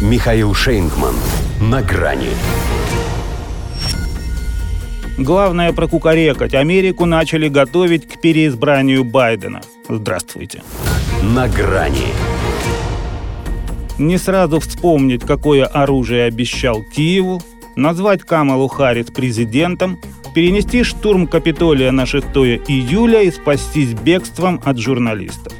Михаил 0.00 0.54
Шейнгман. 0.54 1.14
На 1.60 1.82
грани. 1.82 2.30
Главное 5.18 5.74
прокукарекать. 5.74 6.54
Америку 6.54 7.04
начали 7.04 7.48
готовить 7.48 8.08
к 8.08 8.18
переизбранию 8.18 9.04
Байдена. 9.04 9.60
Здравствуйте. 9.86 10.62
На 11.22 11.48
грани. 11.48 12.06
Не 13.98 14.16
сразу 14.16 14.58
вспомнить, 14.60 15.20
какое 15.20 15.66
оружие 15.66 16.24
обещал 16.24 16.82
Киеву, 16.82 17.42
назвать 17.76 18.22
Камалу 18.22 18.68
Харрис 18.68 19.10
президентом, 19.10 20.00
перенести 20.34 20.82
штурм 20.82 21.26
Капитолия 21.26 21.92
на 21.92 22.06
6 22.06 22.24
июля 22.68 23.20
и 23.20 23.30
спастись 23.30 23.92
бегством 23.92 24.62
от 24.64 24.78
журналистов. 24.78 25.52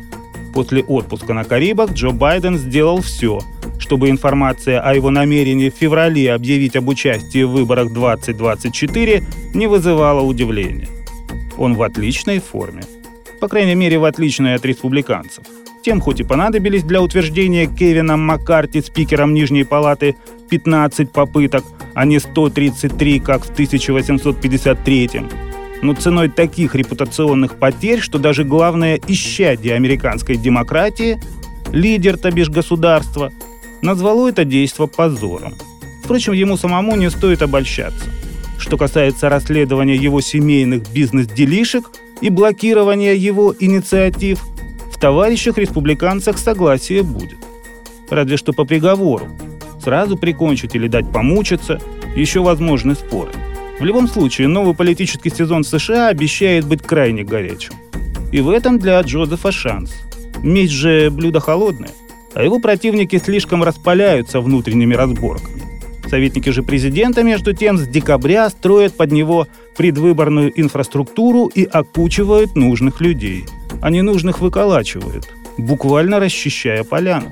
После 0.55 0.83
отпуска 0.83 1.35
на 1.35 1.45
Карибах 1.45 1.93
Джо 1.93 2.11
Байден 2.13 2.57
сделал 2.57 3.03
все, 3.03 3.41
чтобы 3.81 4.11
информация 4.11 4.81
о 4.81 4.95
его 4.95 5.11
намерении 5.11 5.71
в 5.71 5.75
феврале 5.75 6.33
объявить 6.33 6.77
об 6.77 6.89
участии 6.89 7.43
в 7.43 7.51
выборах 7.51 7.93
2024 7.93 9.25
не 9.55 9.67
вызывала 9.67 10.21
удивления. 10.21 10.89
Он 11.59 11.75
в 11.75 11.83
отличной 11.83 12.39
форме. 12.39 12.83
По 13.41 13.49
крайней 13.49 13.75
мере, 13.75 13.99
в 13.99 14.05
отличной 14.05 14.55
от 14.55 14.65
республиканцев. 14.65 15.45
Тем 15.83 16.01
хоть 16.01 16.21
и 16.21 16.25
понадобились 16.25 16.85
для 16.85 17.01
утверждения 17.01 17.67
Кевином 17.67 18.21
Маккарти 18.21 18.83
спикером 18.83 19.33
Нижней 19.33 19.65
Палаты 19.65 20.15
15 20.51 21.11
попыток, 21.11 21.65
а 21.95 22.05
не 22.05 22.19
133, 22.19 23.21
как 23.21 23.45
в 23.45 23.51
1853 23.51 25.11
но 25.83 25.95
ценой 25.95 26.29
таких 26.29 26.75
репутационных 26.75 27.59
потерь, 27.59 28.01
что 28.01 28.19
даже 28.19 28.45
главное 28.45 29.01
исчадие 29.09 29.75
американской 29.75 30.37
демократии, 30.37 31.19
лидер, 31.73 32.19
то 32.19 32.31
бишь 32.31 32.51
государства, 32.51 33.33
назвало 33.83 34.29
это 34.29 34.45
действо 34.45 34.87
позором. 34.87 35.55
Впрочем, 36.03 36.33
ему 36.33 36.57
самому 36.57 36.97
не 36.97 37.11
стоит 37.11 37.43
обольщаться. 37.43 38.11
Что 38.59 38.77
касается 38.77 39.29
расследования 39.29 39.97
его 39.97 40.21
семейных 40.21 40.91
бизнес-делишек 40.93 41.91
и 42.21 42.31
блокирования 42.31 43.15
его 43.15 43.55
инициатив, 43.59 44.43
в 44.93 44.99
товарищах-республиканцах 44.99 46.37
согласие 46.37 47.03
будет. 47.03 47.39
Разве 48.11 48.37
что 48.37 48.53
по 48.53 48.65
приговору. 48.65 49.29
Сразу 49.83 50.19
прикончить 50.19 50.75
или 50.75 50.89
дать 50.89 51.11
помучиться– 51.11 51.81
еще 52.17 52.41
возможны 52.41 52.95
споры. 52.95 53.31
В 53.79 53.85
любом 53.85 54.09
случае, 54.09 54.49
новый 54.49 54.75
политический 54.75 55.31
сезон 55.31 55.65
США 55.65 56.09
обещает 56.09 56.67
быть 56.67 56.83
крайне 56.83 57.23
горячим. 57.23 57.75
И 58.33 58.41
в 58.41 58.51
этом 58.51 58.79
для 58.79 59.01
Джозефа 59.01 59.53
шанс. 59.53 59.93
Месть 60.43 60.73
же 60.73 61.11
блюдо 61.11 61.41
холодное, 61.41 61.91
а 62.35 62.43
его 62.43 62.59
противники 62.59 63.19
слишком 63.19 63.63
распаляются 63.63 64.41
внутренними 64.41 64.95
разборками. 64.95 65.63
Советники 66.09 66.51
же 66.51 66.65
президента, 66.65 67.23
между 67.23 67.53
тем, 67.53 67.79
с 67.79 67.87
декабря 67.87 68.51
строят 68.51 68.97
под 68.97 69.13
него 69.13 69.47
предвыборную 69.77 70.53
инфраструктуру 70.61 71.47
и 71.47 71.65
окучивают 71.65 72.57
нужных 72.57 73.01
людей. 73.01 73.45
А 73.81 73.91
ненужных 73.91 74.41
выколачивают, 74.41 75.29
буквально 75.57 76.19
расчищая 76.19 76.83
поляну. 76.83 77.31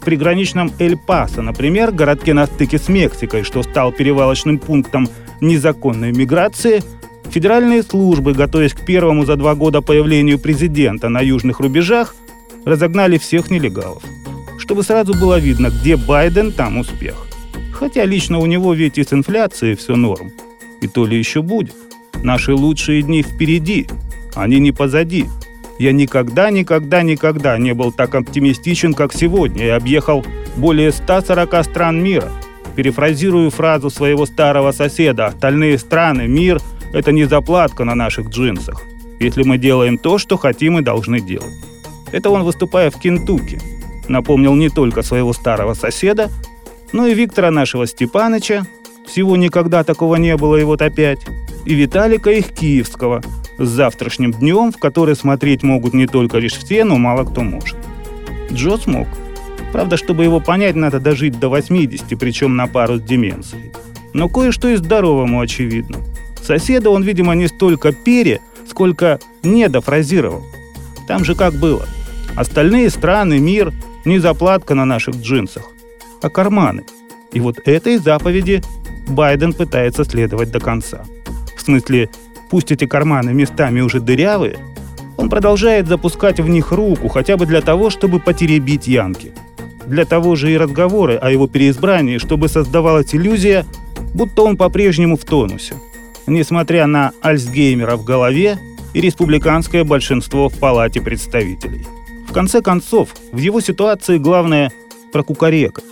В 0.00 0.04
приграничном 0.04 0.72
Эль-Пасо, 0.78 1.42
например, 1.42 1.92
городке 1.92 2.34
на 2.34 2.46
стыке 2.46 2.78
с 2.78 2.88
Мексикой, 2.88 3.44
что 3.44 3.62
стал 3.62 3.92
перевалочным 3.92 4.58
пунктом 4.58 5.08
незаконной 5.40 6.12
миграции, 6.12 6.82
федеральные 7.30 7.84
службы, 7.84 8.32
готовясь 8.32 8.72
к 8.72 8.84
первому 8.84 9.24
за 9.24 9.36
два 9.36 9.54
года 9.54 9.82
появлению 9.82 10.40
президента 10.40 11.08
на 11.08 11.20
южных 11.20 11.60
рубежах, 11.60 12.16
разогнали 12.64 13.18
всех 13.18 13.50
нелегалов. 13.50 14.02
Чтобы 14.66 14.82
сразу 14.82 15.14
было 15.14 15.38
видно, 15.38 15.70
где 15.70 15.96
Байден, 15.96 16.52
там 16.52 16.78
успех. 16.78 17.26
Хотя 17.72 18.04
лично 18.04 18.38
у 18.38 18.46
него 18.46 18.74
ведь 18.74 18.98
и 18.98 19.04
с 19.04 19.12
инфляцией 19.12 19.76
все 19.76 19.96
норм. 19.96 20.32
И 20.82 20.88
то 20.88 21.06
ли 21.06 21.16
еще 21.16 21.40
будет. 21.40 21.76
Наши 22.22 22.52
лучшие 22.52 23.02
дни 23.02 23.22
впереди, 23.22 23.86
они 24.34 24.58
не 24.58 24.72
позади. 24.72 25.26
Я 25.78 25.92
никогда, 25.92 26.50
никогда, 26.50 27.02
никогда 27.02 27.56
не 27.58 27.72
был 27.72 27.92
так 27.92 28.14
оптимистичен, 28.14 28.92
как 28.92 29.14
сегодня, 29.14 29.66
и 29.66 29.68
объехал 29.68 30.24
более 30.56 30.92
140 30.92 31.64
стран 31.64 32.02
мира– 32.02 32.30
Перефразирую 32.76 33.50
фразу 33.50 33.88
своего 33.88 34.26
старого 34.26 34.70
соседа 34.70 35.26
«Остальные 35.26 35.78
страны, 35.78 36.28
мир– 36.28 36.60
это 36.92 37.10
не 37.10 37.24
заплатка 37.24 37.84
на 37.84 37.94
наших 37.94 38.28
джинсах, 38.28 38.82
если 39.18 39.44
мы 39.44 39.56
делаем 39.56 39.96
то, 39.96 40.18
что 40.18 40.36
хотим 40.36 40.78
и 40.78 40.82
должны 40.82 41.22
делать». 41.22 41.54
Это 42.12 42.28
он, 42.28 42.44
выступая 42.44 42.90
в 42.90 43.00
Кентукки, 43.00 43.58
напомнил 44.08 44.54
не 44.54 44.68
только 44.68 45.02
своего 45.02 45.32
старого 45.32 45.74
соседа, 45.74 46.30
но 46.92 47.06
и 47.06 47.14
Виктора 47.14 47.50
нашего 47.50 47.86
Степаныча, 47.86 48.66
всего 49.06 49.36
никогда 49.36 49.84
такого 49.84 50.16
не 50.16 50.36
было 50.36 50.56
и 50.56 50.64
вот 50.64 50.82
опять, 50.82 51.20
и 51.64 51.74
Виталика 51.74 52.30
их 52.30 52.52
киевского, 52.52 53.22
с 53.58 53.68
завтрашним 53.68 54.32
днем, 54.32 54.72
в 54.72 54.78
который 54.78 55.16
смотреть 55.16 55.62
могут 55.62 55.94
не 55.94 56.06
только 56.06 56.38
лишь 56.38 56.54
все, 56.54 56.84
но 56.84 56.96
мало 56.96 57.24
кто 57.24 57.42
может. 57.42 57.76
Джо 58.52 58.76
смог– 58.76 59.08
Правда, 59.76 59.98
чтобы 59.98 60.24
его 60.24 60.40
понять, 60.40 60.74
надо 60.74 61.00
дожить 61.00 61.38
до 61.38 61.50
80, 61.50 62.18
причем 62.18 62.56
на 62.56 62.66
пару 62.66 62.96
с 62.96 63.02
деменцией. 63.02 63.72
Но 64.14 64.26
кое-что 64.26 64.68
и 64.68 64.76
здоровому 64.76 65.40
очевидно. 65.40 65.98
Соседа 66.42 66.88
он, 66.88 67.02
видимо, 67.02 67.34
не 67.34 67.46
столько 67.48 67.92
пере, 67.92 68.40
сколько 68.66 69.20
недофразировал. 69.42 70.46
Там 71.06 71.26
же 71.26 71.34
как 71.34 71.52
было. 71.54 71.86
Остальные 72.36 72.88
страны, 72.88 73.38
мир, 73.38 73.72
не 74.06 74.18
заплатка 74.18 74.74
на 74.74 74.84
наших 74.84 75.16
джинсах, 75.16 75.64
а 76.22 76.30
карманы. 76.30 76.84
И 77.32 77.40
вот 77.40 77.58
этой 77.66 77.98
заповеди 77.98 78.62
Байден 79.06 79.52
пытается 79.52 80.04
следовать 80.04 80.50
до 80.50 80.60
конца. 80.60 81.04
В 81.56 81.60
смысле, 81.60 82.08
пусть 82.50 82.72
эти 82.72 82.86
карманы 82.86 83.34
местами 83.34 83.80
уже 83.80 84.00
дырявые, 84.00 84.58
он 85.18 85.28
продолжает 85.28 85.86
запускать 85.86 86.40
в 86.40 86.48
них 86.48 86.72
руку, 86.72 87.08
хотя 87.08 87.36
бы 87.36 87.44
для 87.44 87.60
того, 87.60 87.90
чтобы 87.90 88.20
потеребить 88.20 88.86
янки– 88.86 89.32
для 89.86 90.04
того 90.04 90.36
же 90.36 90.52
и 90.52 90.56
разговоры 90.56 91.16
о 91.16 91.30
его 91.30 91.46
переизбрании, 91.46 92.18
чтобы 92.18 92.48
создавалась 92.48 93.14
иллюзия, 93.14 93.64
будто 94.14 94.42
он 94.42 94.56
по-прежнему 94.56 95.16
в 95.16 95.24
тонусе, 95.24 95.74
несмотря 96.26 96.86
на 96.86 97.12
Альцгеймера 97.22 97.96
в 97.96 98.04
голове 98.04 98.58
и 98.94 99.00
республиканское 99.00 99.84
большинство 99.84 100.48
в 100.48 100.58
Палате 100.58 101.00
представителей. 101.00 101.86
Конце 102.36 102.60
концов, 102.60 103.14
в 103.32 103.38
его 103.38 103.62
ситуации 103.62 104.18
главное 104.18 104.70
прокукарекать. 105.10 105.86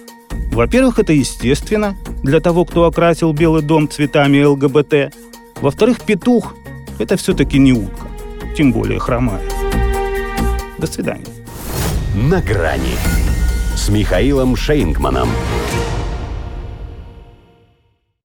Во-первых, 0.53 0.99
это 0.99 1.15
естественно 1.15 1.97
для 2.23 2.39
того, 2.39 2.67
кто 2.67 2.85
окрасил 2.85 3.33
Белый 3.33 3.63
дом 3.63 3.89
цветами 3.89 4.45
ЛГБТ. 4.45 5.15
Во-вторых, 5.63 6.03
петух– 6.03 6.55
это 6.99 7.17
все-таки 7.17 7.59
не 7.59 7.73
утка, 7.73 8.09
тем 8.55 8.75
более 8.75 8.99
хромая. 8.99 9.41
До 10.77 10.87
свидания. 10.87 11.25
На 12.15 12.43
грани 12.43 12.95
с 13.75 13.89
Михаилом 13.89 14.55
Шейнгманом. 14.55 15.31